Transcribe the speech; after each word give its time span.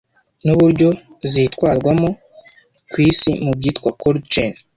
n'uburyo 0.45 0.89
zitwarwamo 1.31 2.09
ku 2.91 2.95
isi 3.09 3.31
mu 3.43 3.51
byitwa 3.57 3.89
cold 3.99 4.21
chain 4.33 4.53